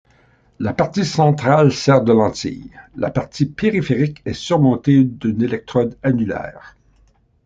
[0.57, 6.75] La partie centrale sert de lentille, la partie périphérique est surmontée d'une électrode annulaire.